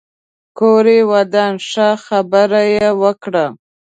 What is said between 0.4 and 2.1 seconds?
کور يې ودان ښه